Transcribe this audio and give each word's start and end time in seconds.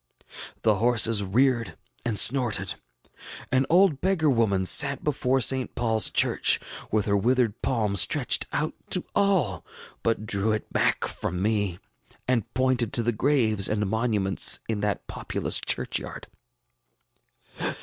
The 0.63 0.77
horses 0.77 1.21
reared 1.23 1.77
and 2.03 2.17
snorted. 2.17 2.73
An 3.51 3.67
old 3.69 4.01
beggar 4.01 4.31
woman 4.31 4.65
sat 4.65 5.03
before 5.03 5.41
St. 5.41 5.75
PaulŌĆÖs 5.75 6.11
Church, 6.11 6.59
with 6.91 7.05
her 7.05 7.15
withered 7.15 7.61
palm 7.61 7.95
stretched 7.95 8.47
out 8.51 8.73
to 8.89 9.05
all, 9.15 9.63
but 10.01 10.25
drew 10.25 10.53
it 10.53 10.73
back 10.73 11.05
from 11.05 11.39
me, 11.39 11.77
and 12.27 12.51
pointed 12.55 12.93
to 12.93 13.03
the 13.03 13.11
graves 13.11 13.69
and 13.69 13.85
monuments 13.87 14.59
in 14.67 14.79
that 14.79 15.05
populous 15.05 15.61
churchyard. 15.63 16.25